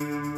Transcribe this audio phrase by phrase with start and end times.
[0.00, 0.37] So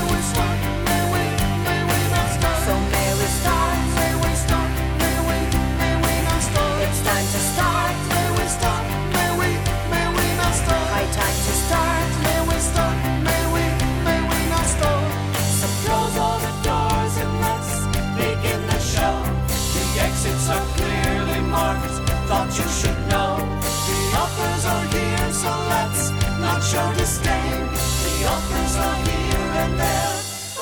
[26.71, 27.67] show disdain.
[28.05, 30.15] The offers are here and there.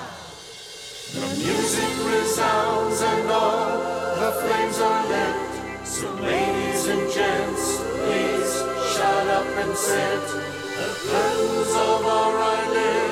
[1.14, 3.70] the music resounds and all
[4.22, 5.36] the flames are lit.
[5.86, 7.64] So, ladies and gents,
[8.02, 8.52] please
[8.92, 10.24] shut up and sit.
[10.78, 13.05] The curtains of our eyelids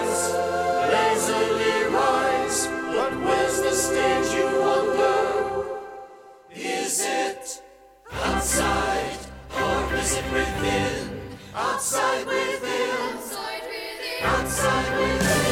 [11.85, 12.91] Outside within,
[14.23, 15.51] outside within.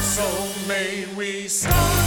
[0.00, 2.05] So may we start.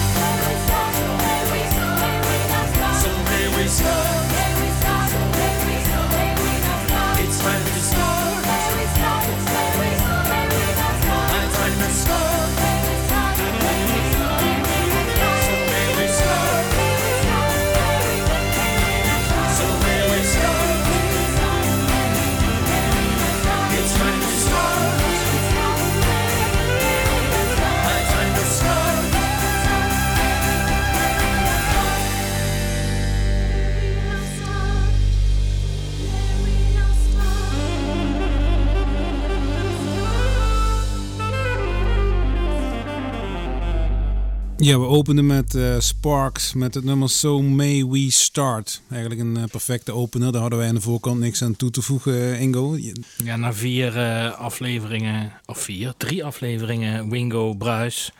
[44.62, 48.82] Ja, we openden met eh, Sparks met het nummer So May We Start.
[48.90, 50.32] Eigenlijk een eh, perfecte opener.
[50.32, 52.78] Daar hadden wij aan de voorkant niks aan toe te voegen, eh, Ingo.
[53.24, 54.00] Ja, na vier
[54.32, 58.12] afleveringen, of vier, drie afleveringen Wingo Bruis,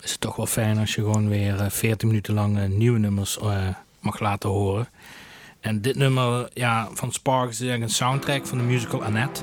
[0.00, 3.38] is het toch wel fijn als je gewoon weer eh, 14 minuten lang nieuwe nummers
[4.00, 4.88] mag laten horen.
[5.60, 9.42] En dit nummer ja, van Sparks is eigenlijk een soundtrack van de musical Annette.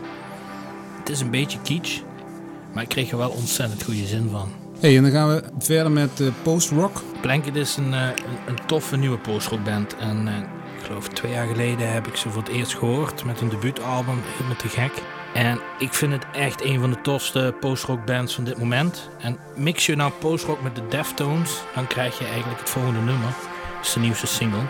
[1.00, 2.02] Het is een beetje kitsch,
[2.74, 4.61] maar ik kreeg er wel ontzettend goede zin van.
[4.82, 7.02] Hey, en dan gaan we verder met eh, post-rock.
[7.22, 9.96] Blanket is een, eh, een, een toffe nieuwe postrockband.
[9.98, 10.38] En eh,
[10.78, 14.20] ik geloof twee jaar geleden heb ik ze voor het eerst gehoord met hun debuutalbum.
[14.24, 14.92] Helemaal te gek.
[15.34, 19.10] En ik vind het echt een van de tofste postrockbands van dit moment.
[19.20, 23.34] En mix je nou postrock met de Deftones, dan krijg je eigenlijk het volgende nummer.
[23.78, 24.66] Dat is de nieuwste single.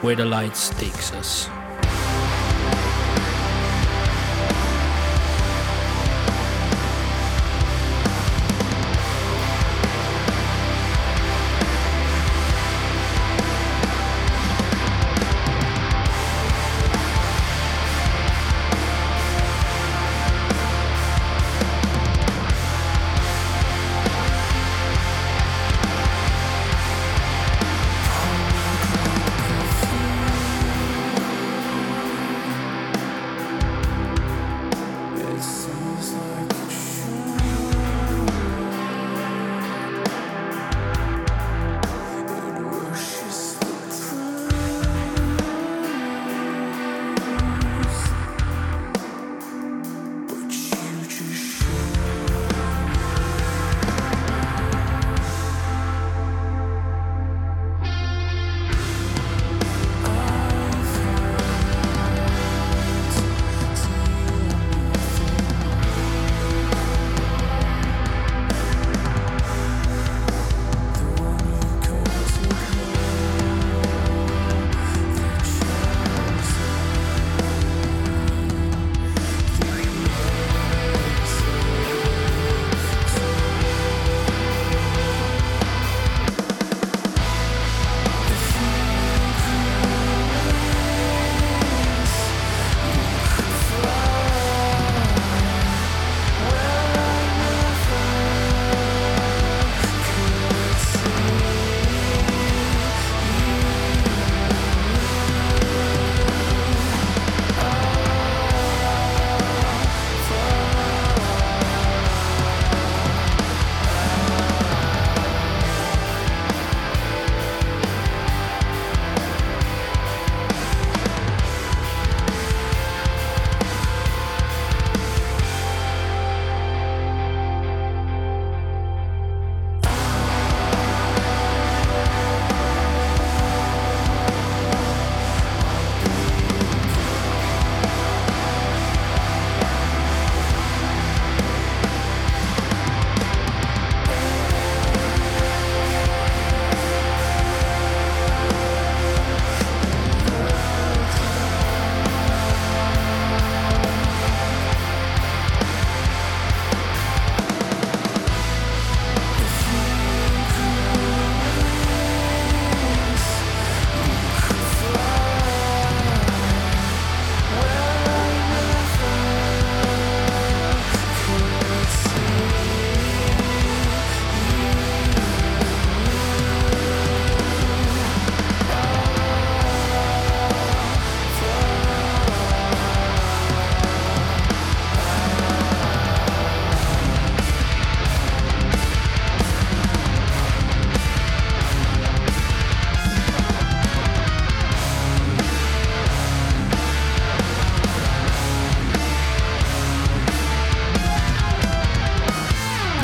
[0.00, 1.61] Where the Lights Takes Us.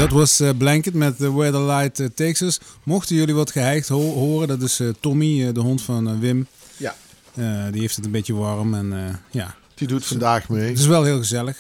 [0.09, 2.61] Dat was eh, Blanket met uh, Where the Light eh, Takes Us.
[2.83, 6.47] Mochten jullie wat geheigd ho horen, dat is Tommy, de hond van Wim.
[6.77, 6.95] Ja.
[7.71, 9.55] die heeft het een beetje warm en ja.
[9.75, 10.69] Die doet vandaag mee.
[10.69, 11.57] Het is wel heel gezellig.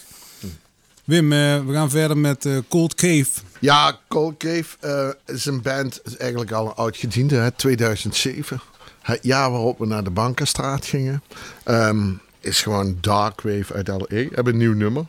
[1.05, 3.29] Wim, we gaan verder met Cold Cave.
[3.59, 8.61] Ja, Cold Cave is een band, is eigenlijk al een oud gediende, hè, 2007.
[9.03, 11.23] Het jaar waarop we naar de Bankenstraat gingen.
[11.67, 14.07] Um, is gewoon Darkwave uit LA.
[14.11, 15.07] Hebben een nieuw nummer.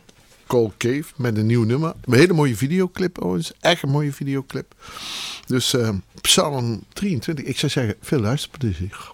[0.50, 1.92] Cold Cave met een nieuw nummer.
[2.04, 3.52] Een hele mooie videoclip overigens.
[3.60, 4.74] Echt een mooie videoclip.
[5.46, 5.88] Dus uh,
[6.20, 7.44] Psalm 23.
[7.44, 9.12] Ik zou zeggen, veel luisterplezier.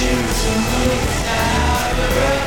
[0.00, 2.39] choosing me.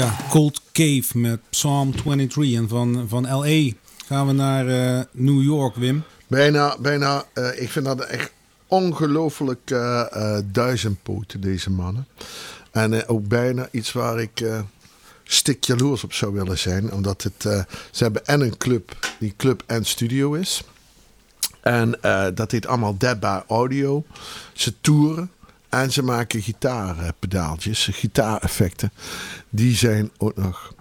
[0.00, 2.58] Ja, Cold Cave met Psalm 23.
[2.58, 3.72] En van, van LA
[4.06, 6.02] gaan we naar uh, New York, Wim.
[6.26, 7.24] Bijna, bijna.
[7.34, 8.32] Uh, ik vind dat echt
[8.66, 12.06] ongelooflijk uh, duizendpoten, deze mannen.
[12.70, 14.42] En ook bijna iets waar ik
[15.32, 16.92] stik jaloers op zou willen zijn.
[16.92, 20.62] Omdat het, eh, ze hebben en een club die club en studio is.
[21.60, 24.04] En eh, dat heet allemaal Dead by Audio.
[24.52, 25.30] Ze toeren
[25.70, 28.92] en ze maken gitaarpedaaltjes, gitaareffecten.
[29.48, 30.74] Die zijn ook nog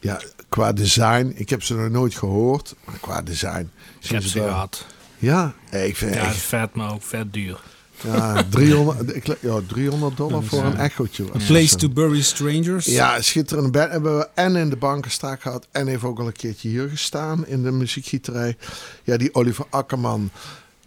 [0.00, 1.32] ja, qua design.
[1.36, 3.70] Ik heb ze nog nooit gehoord, maar qua design.
[4.00, 4.86] Ik heb ze wel- gehad.
[5.18, 7.60] Ja, ik vind Ja, echt vet, maar ook vet duur.
[8.04, 11.24] ja, 300, ik, ja, 300 dollar voor een echootje.
[11.24, 12.84] A Place to Bury Strangers.
[12.86, 13.90] Ja, schitterende band.
[13.90, 15.66] Hebben we en in de bankenstaak gehad.
[15.72, 18.56] En heeft ook al een keertje hier gestaan in de muziekgieterij.
[19.04, 20.30] Ja, die Oliver Akkerman.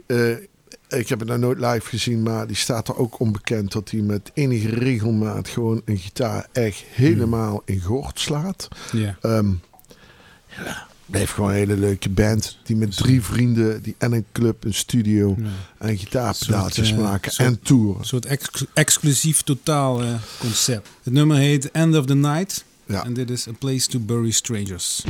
[0.06, 0.18] eh,
[0.92, 4.00] ik heb het nou nooit live gezien, maar die staat er ook onbekend dat hij
[4.00, 8.68] met enige regelmaat gewoon een gitaar echt helemaal in gort slaat.
[8.92, 9.18] Ja.
[9.22, 9.50] Ehm
[10.58, 12.58] ja, blijft gewoon een hele leuke band.
[12.64, 15.46] Die met drie vrienden, die en een club, een studio Ja.
[15.78, 18.00] en gitaarpedaaltjes Soort, eh, maken soort- en toeren.
[18.00, 20.88] Een soort ex- exclusief totaal eh, concept.
[21.04, 22.64] Het nummer heet End of the Night.
[22.86, 23.04] Ja.
[23.06, 25.04] En dit is A Place to Bury Strangers.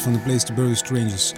[0.00, 1.32] Night van The Place to Bury Strangers.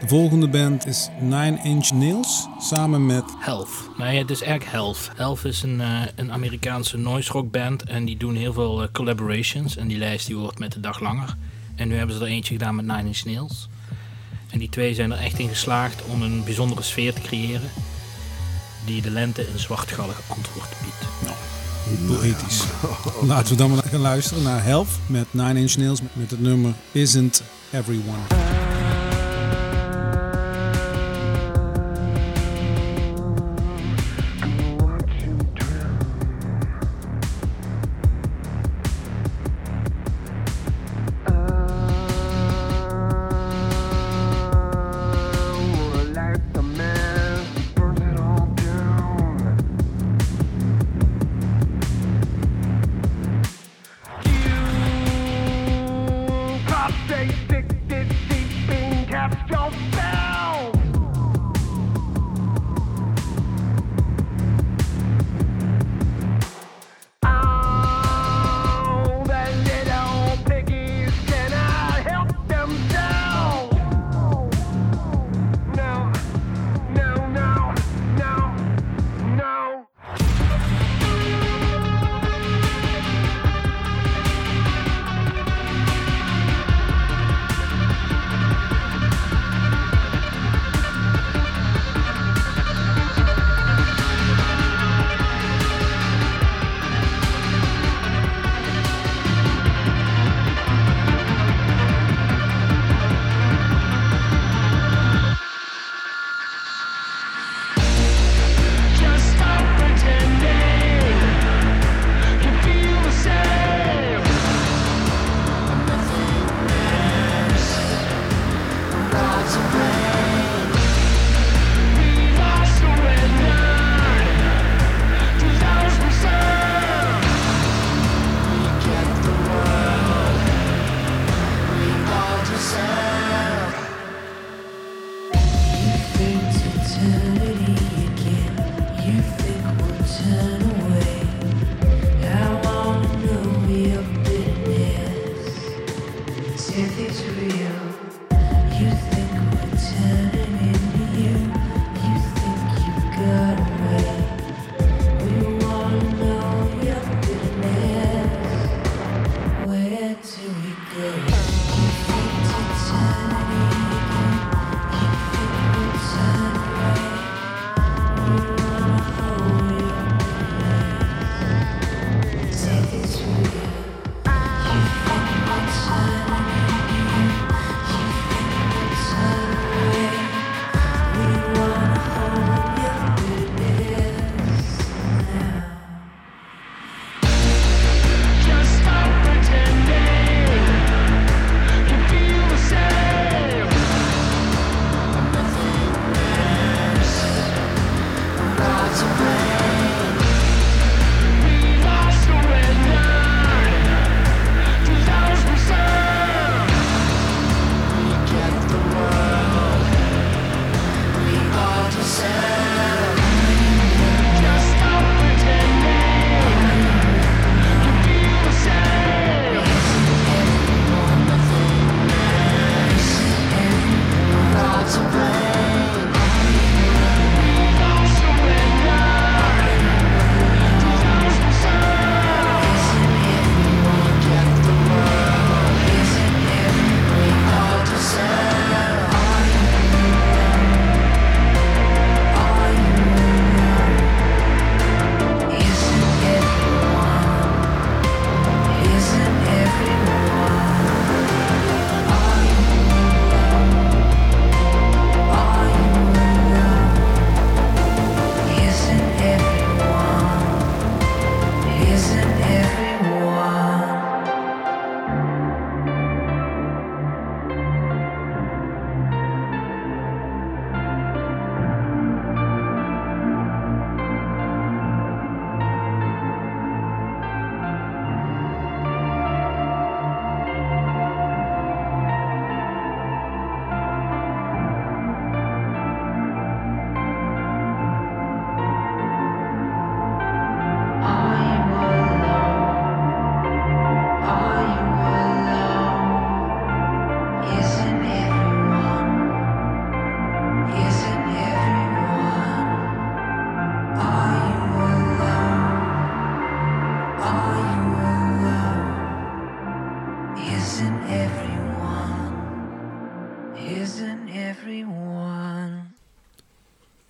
[0.00, 3.70] De volgende band is Nine Inch Nails samen met Health.
[3.98, 5.10] Nee, het is eigenlijk Health.
[5.16, 8.88] Health is een, eh, een Amerikaanse noise rock band en die doen heel veel eh,
[8.92, 9.76] collaborations.
[9.76, 11.36] En die lijst die wordt met de dag langer.
[11.74, 13.68] En nu hebben ze er eentje gedaan met Nine Inch Nails.
[14.50, 17.70] En die twee zijn er echt in geslaagd om een bijzondere sfeer te creëren
[18.84, 21.34] die de lente een zwartgallig antwoord biedt.
[22.06, 22.62] Poëtisch.
[23.22, 26.74] Laten we dan maar gaan luisteren naar Health met Nine Inch Nails met het nummer
[26.92, 27.42] Isn't
[27.76, 28.55] Everyone.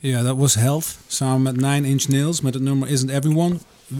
[0.06, 0.96] Ja, dat was Health.
[1.06, 2.40] Samen met Nine Inch Nails.
[2.40, 3.56] Met het nummer Isn't Everyone.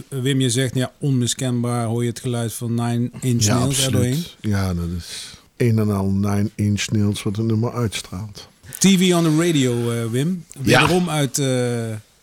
[0.07, 3.91] Wim, je zegt, ja, onmiskenbaar hoor je het geluid van Nine Inch Ja, Nails er
[3.91, 4.11] doorheen.
[4.11, 4.37] absoluut.
[4.41, 8.47] Ja, dat is een en al 9 inch nails wat het nummer uitstraalt.
[8.79, 10.43] TV on the radio, eh, Wim.
[10.61, 10.87] Ja.
[11.07, 11.45] Uit, eh,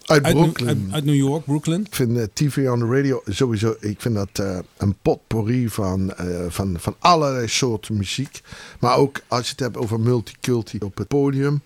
[0.05, 0.69] Uit uit, Brooklyn.
[0.69, 1.81] uit, uit New York, Brooklyn.
[1.81, 6.13] Ik vind eh, TV on the radio sowieso, ik vind dat een potpourri van,
[6.49, 8.41] van, van allerlei soorten muziek.
[8.81, 11.63] Maar ook als je het hebt over multiculti op het podium.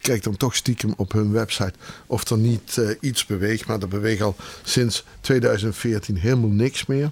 [0.00, 1.72] Kijk dan toch stiekem op hun website
[2.06, 3.66] of er niet eh, iets beweegt.
[3.66, 7.10] Maar er beweegt al sinds 2014 helemaal niks meer.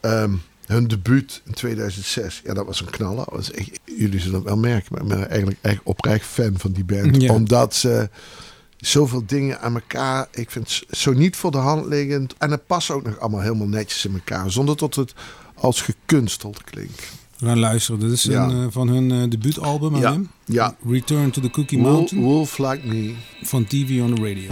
[0.00, 0.34] Ehm,
[0.66, 3.16] hun debuut in 2006, ja, dat was een knaller.
[3.24, 6.58] Dat was echt- jullie zullen het wel merken, maar ik ben eigenlijk echt oprecht fan
[6.58, 7.22] van die band.
[7.22, 7.32] Ja.
[7.32, 8.08] Omdat ze
[8.76, 10.28] zoveel dingen aan elkaar.
[10.30, 12.34] Ik vind het zo niet voor de hand liggend.
[12.38, 14.50] En het past ook nog allemaal helemaal netjes in elkaar.
[14.50, 15.12] Zonder dat het
[15.54, 17.02] als gekunsteld klinkt.
[17.42, 18.00] We gaan luisteren.
[18.00, 18.44] Dit is Ja.
[18.48, 20.16] een, eh, van hun eh, debuutalbum, Ja.
[20.44, 20.76] Ja.
[20.88, 23.14] Return to the Cookie Mountain Wolf Like Me.
[23.42, 24.50] van TV on the radio.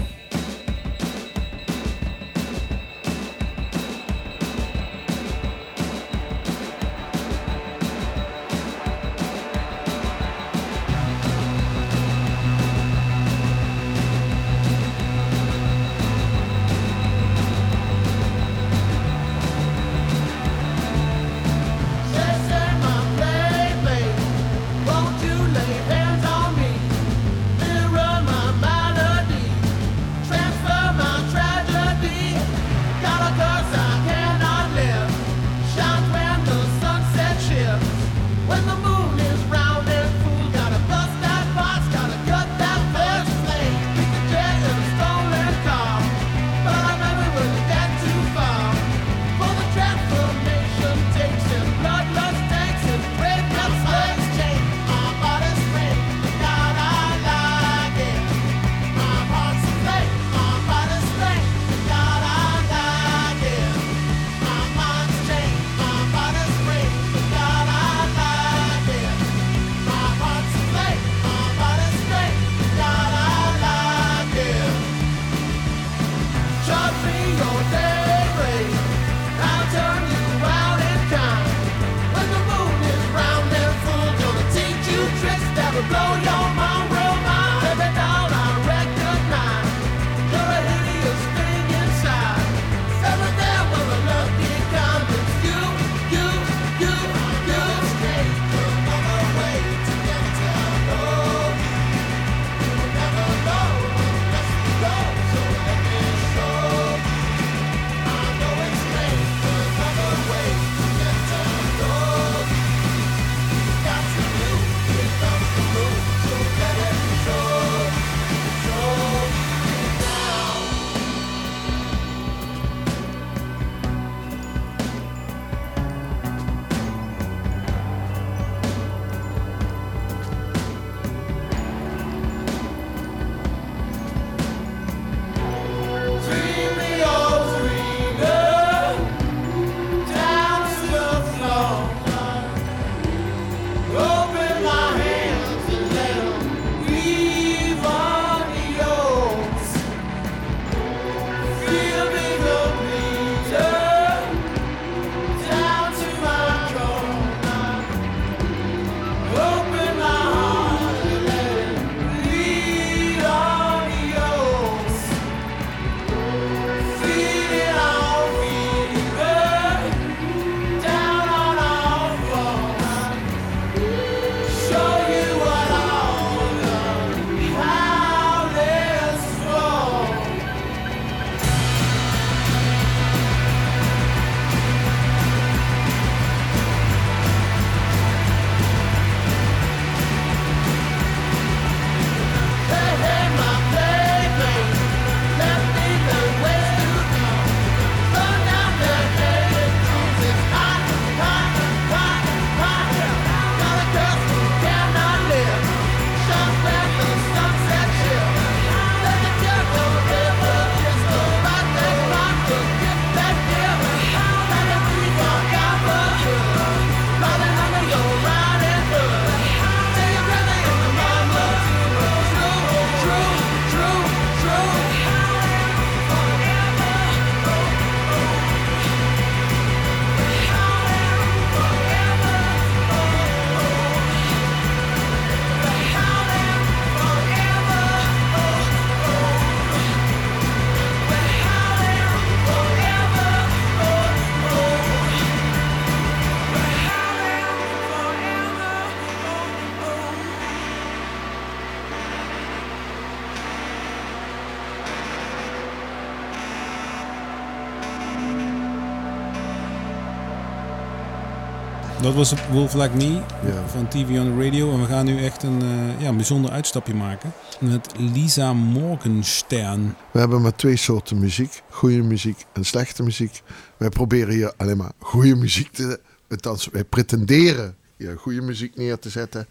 [262.11, 263.13] Dat was Wolf Like Me
[263.47, 263.69] Ja.
[263.69, 264.73] van TV on the Radio.
[264.73, 267.33] En we gaan nu echt een, eh, ja, een bijzonder uitstapje maken.
[267.61, 269.97] Met Lisa Morgenstern.
[270.11, 271.63] We hebben maar twee soorten muziek.
[271.71, 273.43] Goede muziek en slechte muziek.
[273.77, 276.01] Wij proberen hier alleen maar goede muziek te...
[276.29, 279.47] Althans, wij pretenderen hier goede muziek neer te zetten.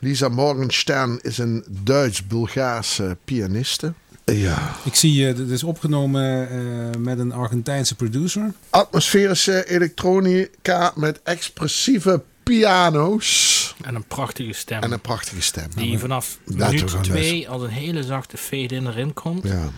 [0.00, 3.92] Lisa Morgenstern is een Duits-Bulgaarse pianiste.
[4.32, 4.76] Ja.
[4.84, 8.52] Ik zie, eh, dit is opgenomen eh, met een Argentijnse producer.
[8.70, 13.74] Atmosferische elektronica met expressieve piano's.
[13.82, 14.82] En een prachtige stem.
[14.82, 15.68] En een prachtige stem.
[15.76, 19.42] die vanaf Laten we minuut gewoon 2 als een hele zachte fade-in erin komt.
[19.42, 19.70] Ja.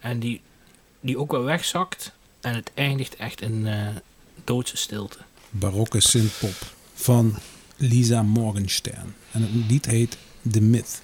[0.00, 0.40] En die,
[1.00, 2.12] die ook wel wegzakt.
[2.40, 3.86] En het eindigt echt in eh,
[4.44, 5.18] doodse stilte.
[5.50, 6.56] Barokke synthpop
[6.94, 7.38] van
[7.76, 9.14] Lisa Morgenstern.
[9.30, 10.16] En het lied heet
[10.50, 11.02] The Myth.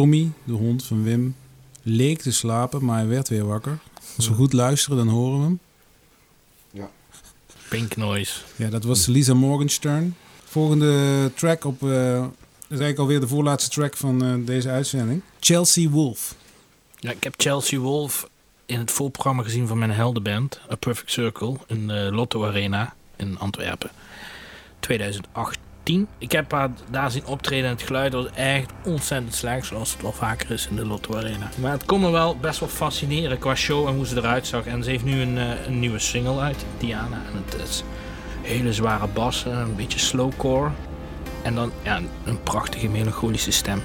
[0.00, 1.36] Tommy, de hond van Wim,
[1.82, 3.78] leek te slapen, maar hij werd weer wakker.
[4.16, 5.60] Als we goed luisteren, dan horen we hem.
[7.68, 8.40] Pink noise.
[8.56, 10.16] Ja, dat was Lisa Morgenstern.
[10.44, 11.82] Volgende track op...
[11.82, 12.24] eh
[12.60, 15.22] is eigenlijk alweer de voorlaatste track van eh, deze uitzending.
[15.40, 16.34] Chelsea Wolf.
[16.96, 18.28] Ja, ik heb Chelsea Wolf
[18.66, 23.38] in het voorprogramma gezien van mijn heldenband, A Perfect Circle, in de Lotto Arena in
[23.38, 23.90] Antwerpen.
[25.82, 26.06] 2018.
[26.18, 30.02] Ik heb haar daar zien optreden en het geluid was echt ontzettend slecht, zoals het
[30.02, 31.50] wel vaker is in de Lotto Arena.
[31.60, 34.66] Maar het kon me wel best wel fascineren qua show en hoe ze eruit zag.
[34.66, 37.16] En ze heeft nu een, eh, een nieuwe single uit, Diana.
[37.32, 37.84] En het is
[38.42, 40.70] Hele zware bassen, een beetje slowcore.
[41.42, 43.82] En dan ja, een prachtige melancholische stem.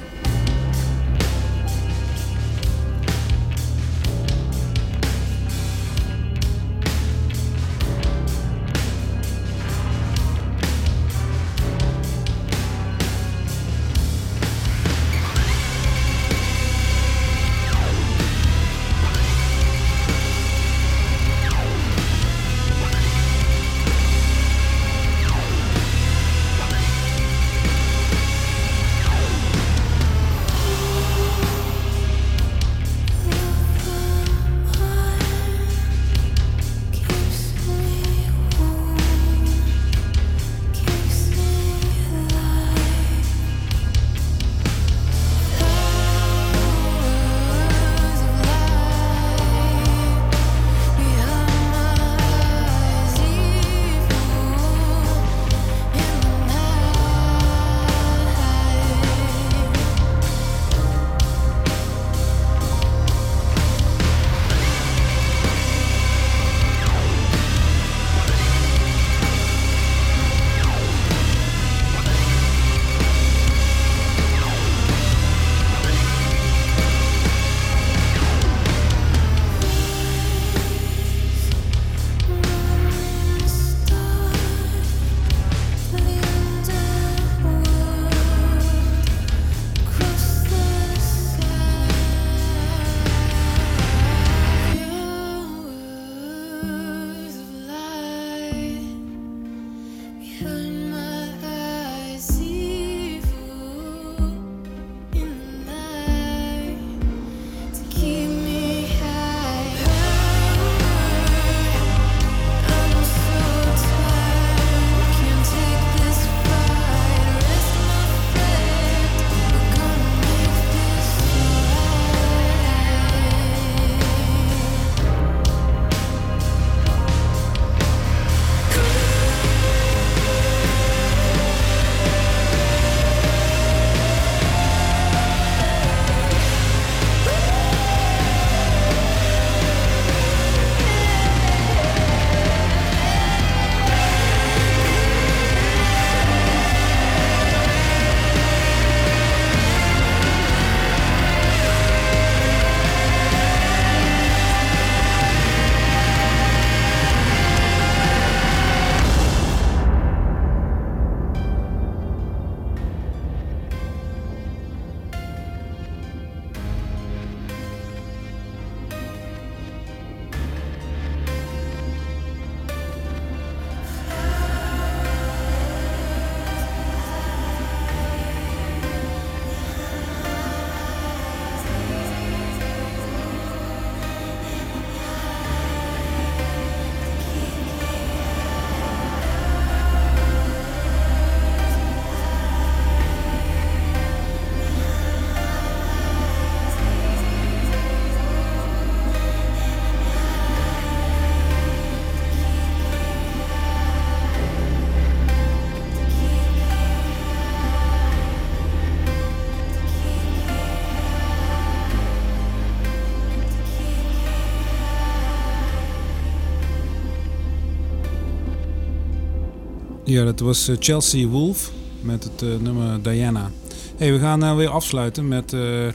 [220.05, 223.51] Ja, dat was eh, Chelsea Wolf met het eh, nummer Diana.
[223.97, 225.53] Hey, we gaan nou weer afsluiten met...
[225.53, 225.87] eh,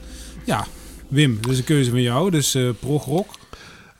[0.44, 0.66] ja,
[1.08, 2.30] Wim, dit is een keuze van jou.
[2.30, 3.26] Dus eh prog rock.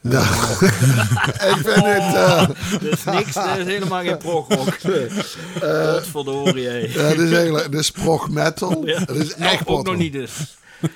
[0.01, 0.21] Ja.
[1.53, 2.15] ik vind het...
[2.15, 4.77] eh, Dat is niks, dat is helemaal geen progrock.
[5.61, 6.77] Godverdorie, hé.
[6.77, 8.85] ja, het is eigenlijk het is prog metal.
[8.87, 10.31] Ja, Het is nog- echt ook nog niet dus.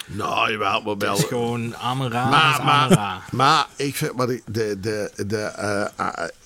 [0.05, 0.95] Nou, maar wel.
[1.09, 5.89] Het is gewoon Amara, Maar, maar, maar ik vind wat ik, de, de, de,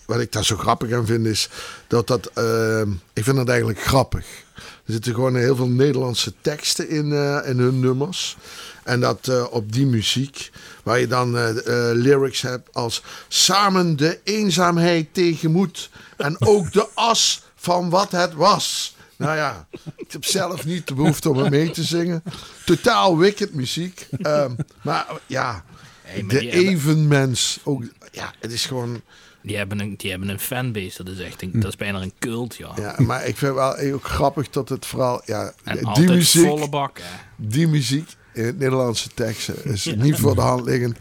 [0.09, 1.49] wat ik daar zo grappig aan vind is
[1.87, 2.25] dat dat.
[2.33, 2.81] eh,
[3.13, 4.25] ik vind dat eigenlijk grappig.
[4.55, 8.37] Er zitten gewoon heel veel Nederlandse teksten in, eh, in hun nummers.
[8.83, 10.51] En dat eh, op die muziek,
[10.83, 11.53] waar je dan eh,
[11.93, 18.95] lyrics hebt als samen de eenzaamheid tegenmoet en ook de as van wat het was.
[19.15, 22.23] Nou ja, ik heb zelf niet de behoefte om er mee te zingen.
[22.65, 24.07] Totaal wicked muziek.
[24.21, 24.51] Ehm,
[24.81, 25.63] maar ja,
[26.01, 27.59] Hey, maar de evenmens.
[27.63, 29.01] Ook, ja, het is gewoon.
[29.49, 32.11] Die hebben, een, die hebben een fanbase, dat is echt een, dat is bijna een
[32.19, 32.71] cult, ja.
[32.77, 35.21] Ja, maar ik vind wel ook grappig dat het vooral.
[35.25, 36.45] Ja, En die muziek.
[36.47, 37.01] volle bak.
[37.35, 40.97] Die muziek in het Nederlandse teksten is niet voor de hand liggend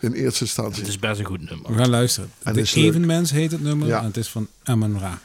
[0.00, 0.84] in eerste Het instantie.
[0.86, 1.72] is best een goed nummer.
[1.72, 2.30] We gaan luisteren.
[2.42, 2.70] En De.
[2.74, 3.88] Evenmens heet het nummer.
[3.88, 3.98] Ja.
[3.98, 5.18] En het is van Amun Ra.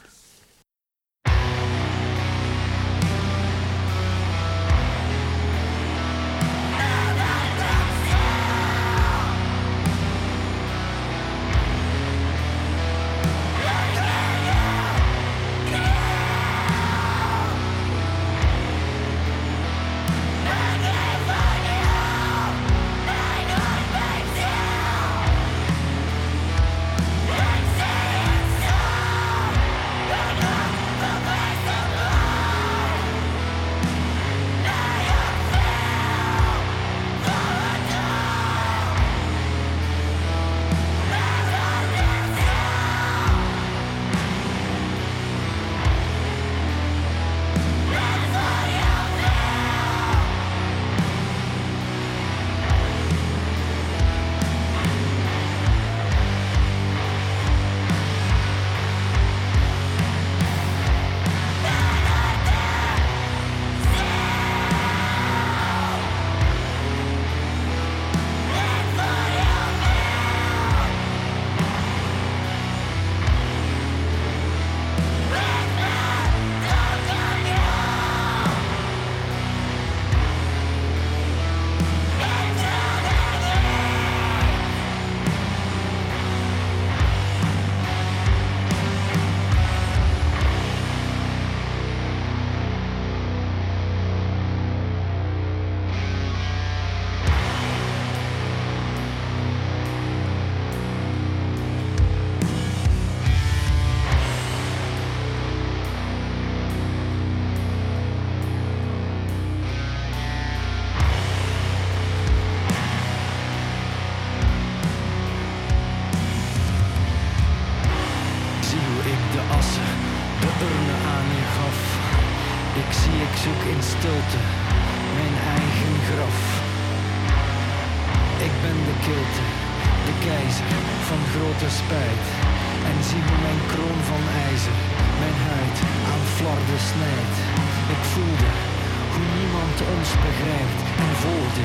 [141.22, 141.64] Volgde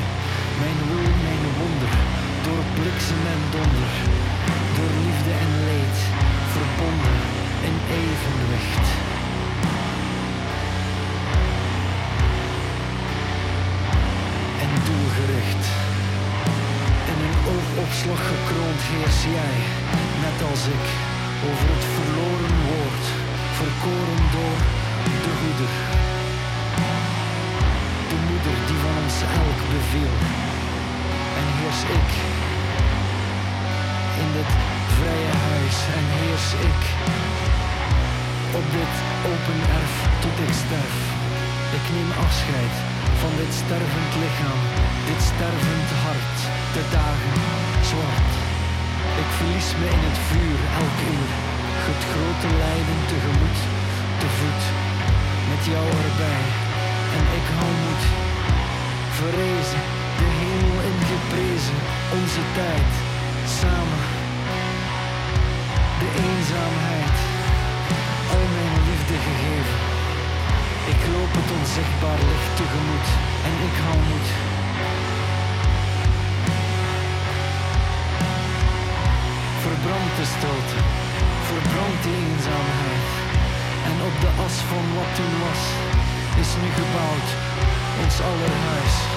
[0.62, 1.92] mijn wil, mijn wonder,
[2.46, 3.92] door bliksem en donder,
[4.76, 5.98] door liefde en leed,
[6.54, 7.18] verbonden
[7.68, 8.86] in evenwicht.
[14.64, 15.64] En doelgericht.
[17.12, 19.56] In een oogopslag gekroond heers jij,
[20.24, 20.86] net als ik,
[21.48, 23.04] over het verloren woord,
[23.60, 24.58] verkoren door
[25.24, 26.11] de goeder.
[28.42, 30.14] Moeder die van ons elk beviel.
[31.40, 32.10] En heers ik
[34.22, 34.52] in dit
[34.96, 36.82] vrije huis en heers ik
[38.58, 38.94] op dit
[39.30, 40.96] open erf tot ik sterf.
[41.78, 42.74] Ik neem afscheid
[43.22, 44.60] van dit stervend lichaam,
[45.08, 46.38] dit stervend hart,
[46.76, 47.36] de dagen
[47.90, 48.32] zwart.
[49.22, 51.30] Ik verlies me in het vuur elk uur,
[51.88, 53.60] het grote lijden tegemoet,
[54.20, 54.62] te voet,
[55.50, 56.44] met jou erbij.
[57.16, 58.04] En ik hou moed,
[59.20, 59.82] verrezen,
[60.20, 61.78] de hemel ingeprezen,
[62.18, 62.92] onze tijd,
[63.60, 64.02] samen,
[66.02, 67.16] de eenzaamheid,
[68.34, 69.78] al mijn liefde gegeven.
[70.92, 73.08] Ik loop het onzichtbaar licht tegemoet
[73.48, 74.28] en ik hou moed.
[79.64, 80.78] Verbrand de stilte,
[81.48, 83.06] verbrand de eenzaamheid.
[83.88, 85.62] En op de as van wat toen was,
[86.42, 87.30] is nu gebouwd
[88.00, 89.11] ons aller huis.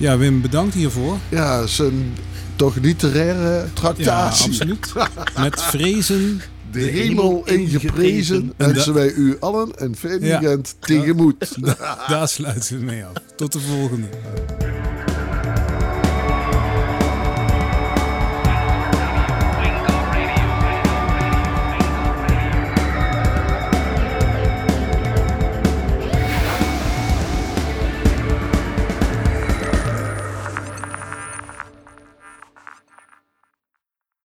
[0.00, 1.16] Ja, Wim, bedankt hiervoor.
[1.28, 2.12] Ja, het is een
[2.56, 4.46] toch literaire Ja, tractatie.
[4.46, 4.92] absoluut.
[5.38, 6.40] Met vrezen.
[6.72, 10.40] De hemel ingeprezen En wensen wij u allen een fijn Ja.
[10.40, 11.56] weekend tegemoet.
[12.08, 13.12] Daar sluiten we mee af.
[13.36, 14.06] Tot de volgende.